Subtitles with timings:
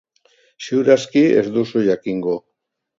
[0.67, 2.39] Ziur aski ez duzu jakingo.